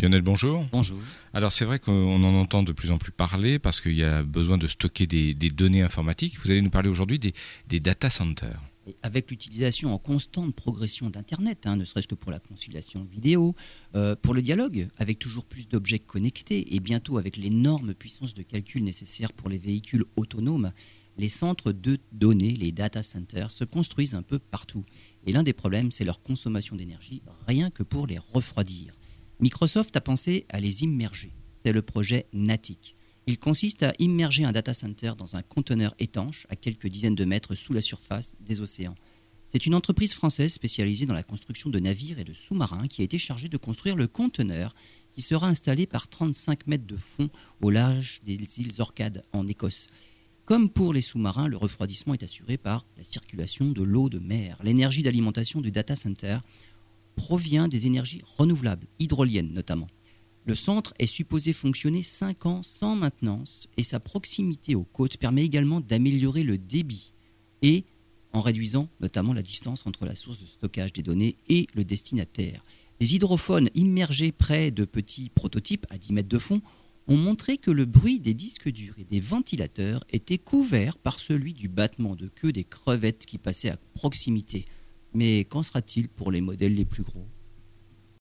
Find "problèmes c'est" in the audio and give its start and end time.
25.52-26.04